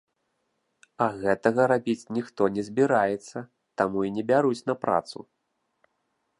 А 1.05 1.07
гэтага 1.23 1.67
рабіць 1.73 2.09
ніхто 2.17 2.49
не 2.57 2.63
збіраецца, 2.71 3.37
таму 3.83 3.99
і 4.09 4.13
не 4.19 4.23
бяруць 4.33 4.59
на 4.71 4.75
працу. 4.87 5.19